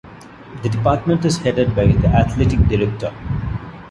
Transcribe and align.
The 0.63 0.69
department 0.69 1.23
is 1.25 1.37
headed 1.37 1.75
by 1.75 1.85
the 1.85 2.07
Athletic 2.07 2.67
Director. 2.67 3.13